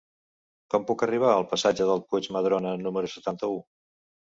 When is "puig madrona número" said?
2.07-3.15